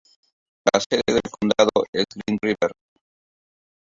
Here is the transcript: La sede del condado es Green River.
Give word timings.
La 0.73 0.79
sede 0.79 1.03
del 1.09 1.31
condado 1.39 1.85
es 1.93 2.05
Green 2.25 2.39
River. 2.41 2.73